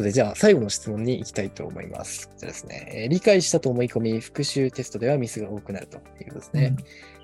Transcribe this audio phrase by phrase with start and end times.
[0.00, 2.28] ことで、じゃあ最後の質問に行きたいと思います。
[2.28, 2.88] こちらですね。
[2.92, 6.76] えー理解したと思い込み、復習テストではミスが多くなるということですね。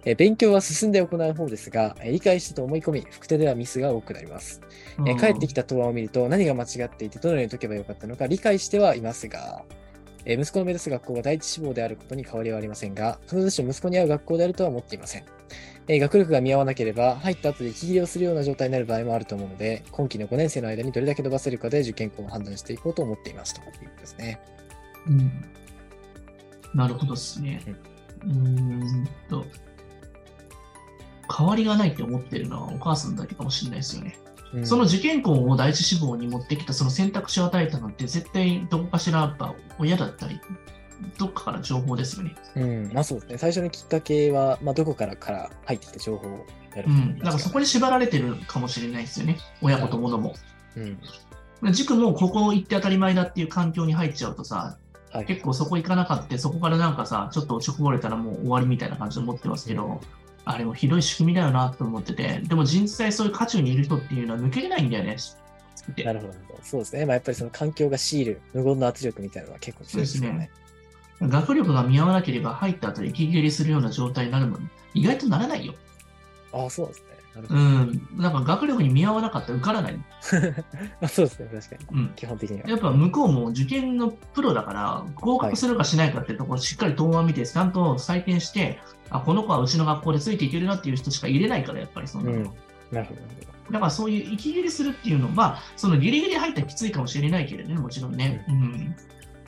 [0.04, 4.60] えー勉強は進んで行う方ですが、えー理解したと思い込み、副手ではミスが多くなります。
[4.99, 9.65] えー帰ってきた答案を見ると何が間違っていてどのように解けばよかったのか理解してはいますが、
[10.27, 15.25] えー息子の目指す学校が第一志望であることに変わりはありませんが、必ずしも息子に合う学校であるとは思っていません。
[15.89, 24.41] えー学力が見合わなければ、入った後で息切れをするような状態になる場合もあると思うので、今期の5年生の間にどれだけ伸ばせるかで受験校を判断していこうと思っていますということですね。
[25.06, 25.30] うん
[26.75, 27.62] なるほどですね。
[28.25, 29.45] うーんと、
[31.34, 34.16] 変わりがないって思ってるのはお母さんだけかもしれないですよね。
[34.55, 40.41] うんその受験校を第一志望に持ってきたその選択肢を与えたのって絶対どこかしらやっぱ親だったり、
[41.18, 42.34] どっかから情報ですよね。
[42.56, 43.38] うん、まあそうですね。
[43.38, 47.19] 最初のきっかけは、まあどこからから入ってきた情報をやるうん。
[47.19, 49.38] だからそこに縛られてるかもしれないですよね。
[49.62, 50.34] 親子ともども。
[50.77, 50.80] う
[51.69, 51.72] ん。
[51.72, 54.78] 塾もここ行って当たり前だっていう環境に入っちゃうとさ、
[55.10, 55.27] はい。
[55.27, 60.00] 結構そこ行かなかった、そこからなんかさ、ちょっと落ちこぼれたらもう終わりみたいな感じで思ってますけど、
[60.44, 65.16] あれもひどい仕組みだよなと思ってて、でも実際そういう渦中にいる人っていうのは抜けれないんだよね。
[66.05, 66.33] なるほど。
[66.62, 67.06] そうですね。
[67.06, 70.50] まあやっぱりその環境が強いる無言の圧力みたいなのは結構強いですよね。
[71.20, 75.75] 学力が見合わなければ入った後で息切れするような状態になるのに、意外とならないよ。
[76.53, 77.06] ああ、そうですね。
[77.36, 77.55] うど。
[77.55, 78.09] ん。
[78.17, 79.98] なんか学力に見合わなかったら受からない。
[81.00, 81.48] あそうですね。
[81.53, 82.00] 確かに。
[82.00, 82.09] うん。
[82.17, 82.69] 基本的には。
[82.69, 88.78] やっぱ向こうも受験のプロだから、合格するかしないかってところをしっかり答案見て、ちゃんと採点して、
[89.11, 92.37] あ、この子はうちの学校でついていけるなっていう人しか入れないから、やっぱりそんなの。
[92.37, 92.44] うん。
[92.91, 93.20] なるほど。
[93.70, 98.44] だからそういう息切れするっていうのは、まあ、そのギリギリ入ったらきついかもしれないけれどね、もちろんね。
[98.48, 98.97] うん。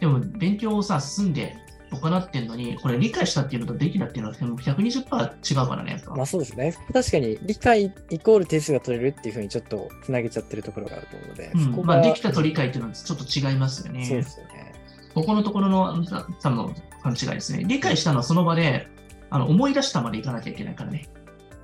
[0.00, 1.56] でも、勉強をさ、進んで
[1.90, 6.06] 行ってんのに、これ理解したっていうのとできたっていうのはもう120%違うからね、やっぱ。
[6.06, 6.16] ど。
[6.16, 6.74] まあそうですね。
[6.92, 14.04] 確かに理解イコール点数が取れるっていうふうにちょっとつなげちゃってるところがあると思うので、うんまあ、できたと理解っていうのはちょっと違いますよね。
[14.04, 14.72] そうですよね。
[15.14, 17.64] ここのところのさ多分勘違いですね。
[17.66, 18.88] 理解したのはその場で
[19.30, 21.08] あの思い出したまでいかなきゃいけないからね。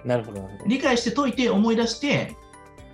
[0.04, 0.68] なるほど、なるほど。
[0.68, 2.34] 理解して解いて思い出して、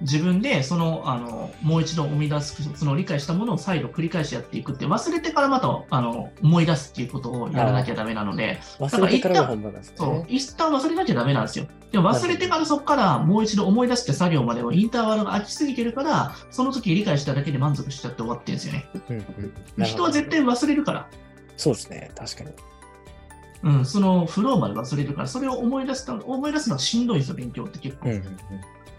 [0.01, 10.27] 自分でそのあのもう一度思い出す、その理解したものを再度繰り返しやっていくって、忘れてからまたあの思い出すっていうことをやらなきゃダメなので、忘れてからが本番なんですそうね。
[10.29, 11.67] 一旦忘れなきゃダメなんですよ。
[11.93, 19.85] でも忘れてからそこからもう一度思い出して作業まではインターバルが空きすぎてるから、その時理解しただけで満足しちゃって終わってるんですよね。
[19.85, 21.09] 人は絶対忘れるから。
[21.57, 22.11] そうですね。
[22.17, 22.51] 確かに。
[23.63, 28.09] うん、そのフローまで忘れるから、それを思い出すと思い出すのはしんどいんですよ、勉強って結構。
[28.09, 28.35] うんうんうん。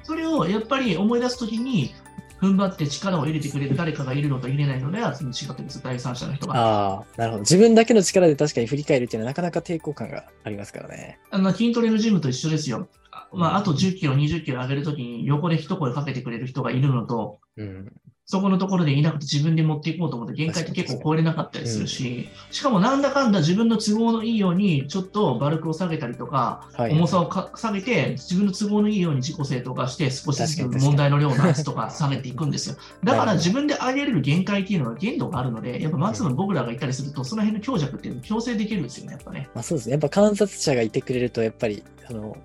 [0.03, 1.93] それをやっぱり思い出すときに、
[2.41, 6.55] 踏ん張って力を入れてくれる誰かがいるのと入れないのでは、その違ってです、第三者の人が。
[6.55, 7.41] ああ、なるほど。
[7.41, 11.19] 自分だけの力で確かに振り返るっていうのはなかなか抵抗感がありますからね。
[11.29, 12.87] あの筋トレのジムと一緒ですよ。
[13.33, 17.91] あまあ、あと10キロ、20キロ上げるときに横で一声かけてくれる人がいるのと、うん。
[18.31, 26.93] そこのところでいなくて自分で持っていこうと思って限界って結構超えれなかったりするし、しかもなんだかんだ自分の都合のいいようにちょっとバルクを下げたりとか、はい。
[26.93, 32.77] 重さをか下げて、自分の都合のいいように自己正当化して、少しずつ問題の量のやつとか下げていくんですよ。
[33.03, 39.49] だから自分で上げれる限界っていうのは限度があるので、やっぱ松の僕らがいたりすると、その辺の強弱っていうのを強制できるんですよね、やっぱね。
[39.53, 39.91] まあそうですね。
[39.91, 42.37] やっぱ観察者がいてくれると、やっぱり、あの、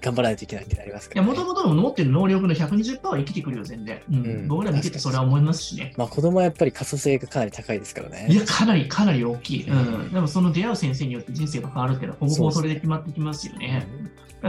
[0.00, 1.38] 頑張らないといけないってなりますかいや、ら、ね。
[1.38, 4.00] もともとの持ってる能力の120%は生きてくるよ、全然。
[4.10, 5.94] うんうん僕ら見ててそれは思いますしね。
[5.96, 8.26] まあ子供はやっぱり可塑性がかなり高いですからね。
[8.28, 9.68] いや、かなり、かなり大きい。
[9.68, 10.12] ううんん。
[10.12, 13.86] でも、その出会う先生によって人生が変わるっていうのは、ほぼほぼそれで決まってきますよね。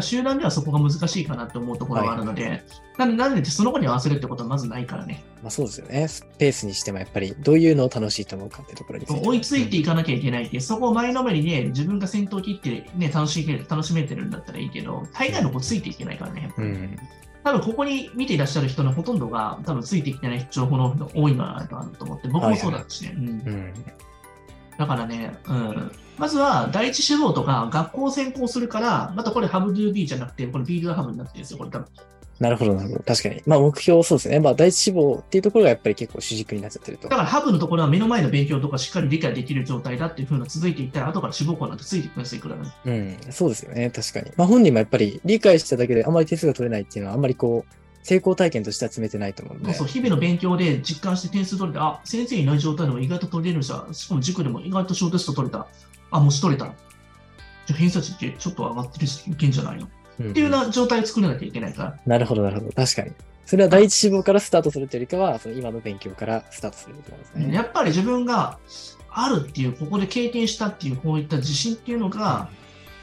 [0.02, 2.64] 集団ではそこが難しいかなって思うところがあるので、
[2.98, 5.24] なんで、なんでその子に合わせるってことはまずないからね。
[5.42, 6.08] まあそうですよね。
[6.38, 16.54] ペースにしてもやっぱりどういうのを楽しいと思うかってところに追いついていかなきゃいけないっていう、そこを前のめりで自分が先頭切って、ね、楽しめ楽しめてるんだったらいいけど、大概の子ついていけないからね。
[16.58, 16.98] うん。
[17.44, 23.14] 多分ここに見ていらっしゃる人のほとんどが多分ついてきてない情報の多いのかなと思って、僕もそうだったしね。
[23.18, 23.74] うんうん。
[24.78, 31.88] だからね、うん、まずは第一志望とか学校を専攻するから、またこれハブドゥービーじゃなくて、これビールハブになってるんですよ、これ多分。
[32.40, 33.04] なるほど、なるほど。
[33.04, 33.42] 確かに。
[33.46, 34.40] まあ目標そうですね。
[34.40, 37.16] まあ第一志望っていうところがやっぱり結構主軸になっちゃってるとだ。
[37.16, 42.70] からハブのところは目の前の勉強とかしっかり理解できる状態だっていう風な続いていったら、後から志望校なんてついてきますよ、いくらでも。
[42.86, 43.18] うん。
[43.30, 43.90] そうですよね。
[43.92, 44.32] 確かに。
[44.36, 49.74] まあ本人もやっぱり理解しただけであまり点数が取れないっていうのはあんまりこう、成功体験としては詰めてないと思うので。
[49.74, 55.68] そう日々の勉強で実感して点数取れて、あ、先生いない状態でも意外と取れるしさ、しかも塾でも意外と小テスト取れた。
[56.12, 56.66] あ、もし取れた。
[57.66, 59.88] じゃあ偏差値ってちょっと上がってるし、いけんじゃないの、
[60.20, 62.00] うんっていうような状態を作らなきゃいけないから。
[62.06, 62.72] なるほど、なるほど。
[62.74, 63.12] 確かに。
[63.46, 67.54] それは第一志望からスタートするというよりかは、その今の勉強からスタートするとですね。
[67.54, 68.60] やっぱり自分が
[69.10, 72.50] あるっていう、ここで経験したっていう、こういった自信っていうのが、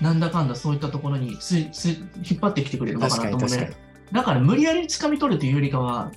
[0.00, 1.38] なんだかんだそういったところに引っ
[2.40, 3.89] 張ってきてくれるのかなと思う確かにね。。
[4.12, 6.10] だから無理やり掴み取るというよりかは、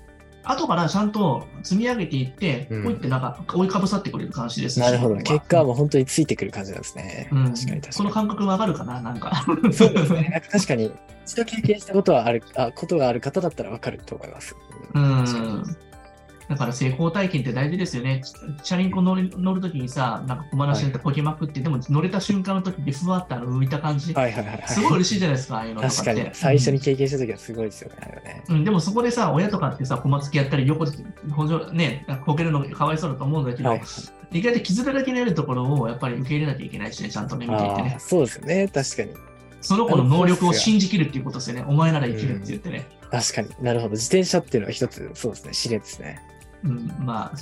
[0.45, 5.15] 後からちゃんと積み上げていって、うんこういってなんか追いかぶさってくれる感じですしなるほど。
[5.15, 7.29] 僕結果はもう本当についてくる感じなんですね。
[7.31, 7.81] うん確かに。
[7.89, 9.45] その感覚わかるかななんか。
[9.71, 10.43] そうですね。
[10.51, 10.91] 確かに、
[11.25, 14.55] 一度経験したことはある、あ、ことがある方だったらわかると思います。
[14.93, 15.92] うん確かに。
[16.53, 18.21] だから成功体験って大事ですよね。
[18.61, 24.67] チャリンコ乗る乗るときにさ、なんか小話でこけまくって、でも乗れた瞬間のときにふわってあの浮いた感じ、はいはいはいはい。
[24.67, 25.95] すごい嬉しいじゃないですか、ああいうのとかって。
[25.97, 28.43] 確かに、最初に経験した時はすごいですよね。
[28.49, 30.91] うん、でもそこでさ、親とかってさ、小松きやったり、横で
[31.31, 33.81] 補助ね、こけるのかわいそうだと思うんだけど、はい。
[34.31, 37.97] 意外と傷だらけになるところをやっぱり受け入れなきゃいけないしね、ちゃんとね、見ていてね。
[37.99, 38.67] そうですよね。
[38.67, 39.09] 確かに。
[39.61, 41.65] その子の能力を信じきるっていうことですよね。
[41.67, 42.85] お前なら生きるって言ってね。
[43.09, 43.91] 確かになるほど。
[43.91, 46.19] 自転車っていうのは一つ、そうですね、試練ですね。
[46.63, 47.37] うん、まあ、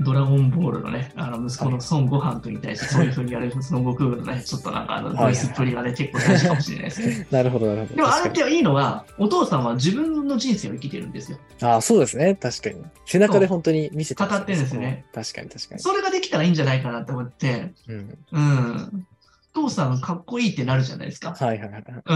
[0.00, 7.26] ドラゴンボールのね、あの息子の孫悟飯君に対してそういうふうにやる 孫悟空のね、ちょっとなんかあのボイスっぷりがね、結構大事かもしれないですね。
[7.32, 7.94] なるほど、なるほど。
[7.94, 11.38] でもあれっていいのは、お父さんは自分の人生を生きてるんですよ。
[11.60, 12.34] にああ、そうですね。
[12.34, 12.82] 確かに。
[13.06, 15.04] 背中で本当に見せてます語ってるんですね。
[15.14, 15.80] 確かに、確かに。
[15.80, 18.18] それができたらいいんじゃないかなと思って、うん。
[18.32, 19.06] うん。
[19.56, 21.32] 父さんかっこいいってなるじゃないですか。
[21.32, 21.84] はいはいはい。
[22.04, 22.14] う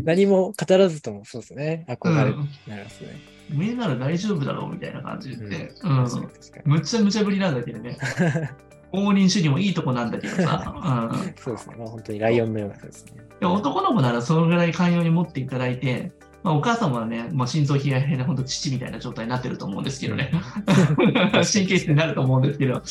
[0.00, 0.04] ん。
[0.04, 1.84] 何も語らずともそうですね。
[1.88, 2.48] う憧れにん。
[2.66, 3.20] なりますね。
[3.50, 5.72] 目なら大丈夫だろうみたいな感じで。
[5.82, 6.04] うん。
[6.04, 6.72] 確かに確かに。
[6.72, 7.98] むっちゃぶりなんだけどね。
[8.92, 11.10] 応仁主義もいいとこなんだけどさ。
[11.12, 11.34] うん。
[11.36, 11.76] そうですね。
[11.78, 13.22] まあ本当にライオンのような感じですね。
[13.42, 16.12] 男の子ならそのぐらい寛容に持っていただいて、
[16.42, 20.32] まあ、お母様はね、もう心臓冷や冷やで本当父みたいな状態になってると思うんですけどね。
[21.32, 22.82] 神経質になると思うんですけど。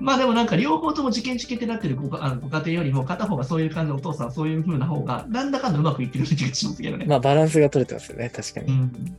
[0.00, 7.06] まあでもなんか両方とも受験チケってなってるごか あのご家庭よりも片方がそういう感じのお父さんはそういう風な方がなんだかんだうまくいってる気がしますけどね。
[7.06, 8.30] まあバランスが取れてますよね。
[8.34, 8.66] 確かに。
[8.66, 9.16] うん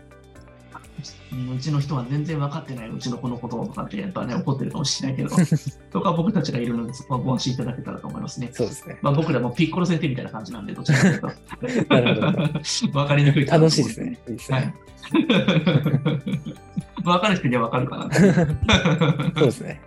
[1.56, 8.50] うちの人は全然分かってないうちの子のこととかってやっぱね怒ってるかもしれないけど、そこは僕たちがいるのでそこはご安心いただけたらと思いますね。
[8.54, 8.98] そうですね。
[9.02, 11.96] まあ僕らもピッコロ先生みたいな感じなんで、どちらかというと。
[11.96, 14.20] なるほど分かりにくい楽しいですね。
[14.28, 14.88] いいですはねい。
[17.04, 18.14] 分かる人には分かるかな。
[18.14, 19.82] そうですね。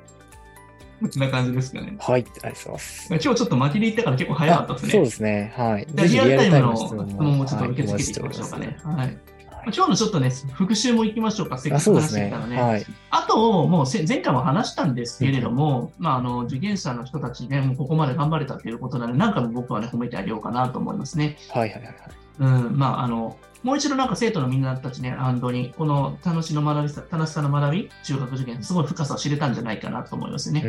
[1.01, 1.97] こんな感じですかね。
[1.99, 2.21] はい。
[2.21, 3.09] ありがとうございます。
[3.09, 4.91] 今日ちょっと巻きで行ったから結構早かったですね。
[4.93, 5.53] そうですね。
[5.57, 5.87] はい。
[5.95, 8.77] リアルタイムの質質問もちょっと受け付けていきましょうかね。
[8.85, 9.19] はい。
[9.67, 12.09] 今日のちょっとね、復習も行きましょうか、せっあ、かく話。
[12.09, 12.61] してきたらね。
[12.61, 12.87] はい。
[13.11, 21.37] あと、もうせ前回も話したんですけれども、まあ、あの受験者の人たちね、もうここまで頑張れたということなので、なんかも僕はね、褒めてあげようかなと思いますね。
[21.51, 21.97] はいはいはいはい。
[22.41, 30.63] うん、まあ、あの、もう一度なんか生徒のみんなたちね、アンドに、この楽しの学びさ、楽しさの学び、中学受験、すごい深さを知れたんじゃないかなと思いますね。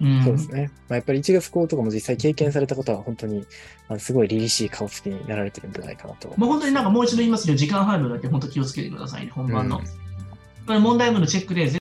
[0.00, 0.08] うん。
[0.08, 0.24] うん。
[0.24, 0.70] そうですね。
[0.88, 3.46] まあ、やっぱり1月校とかも実際経験された方は本当に、
[3.88, 6.28] あのすごい凛々しい顔つきになられてるんじゃないかなと。
[6.36, 9.78] もう本当になんかもう一度言いますけど、時間配分だけ本当気をつけてくださいね、本番の。
[9.78, 10.04] うん
[10.66, 11.68] これ問題文のチェックで